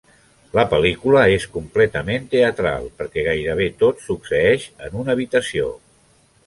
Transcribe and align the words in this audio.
La 0.59 0.61
pel·lícula 0.69 1.25
és 1.33 1.45
completament 1.57 2.25
teatral, 2.33 2.89
perquè 3.03 3.27
gairebé 3.29 3.69
tot 3.85 4.03
succeeix 4.09 4.69
en 4.89 5.01
una 5.05 5.17
habitació. 5.19 5.71